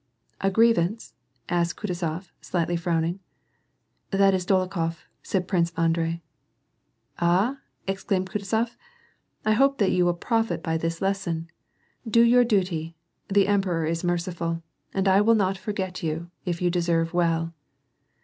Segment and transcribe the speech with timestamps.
[0.39, 1.13] A grievance?"
[1.47, 3.19] asked Kutuzof, slightly frowning.
[4.09, 6.23] "That is Dolokhof," said Prince Andrei."
[7.19, 8.75] Ah?" exclaimed Kutuzof,"
[9.45, 11.51] I hope that you will profit by this lesson.
[12.09, 12.95] Do your duty.
[13.27, 14.63] The emperor is merciful.
[14.91, 17.53] And I will not forget you, if you deserve well."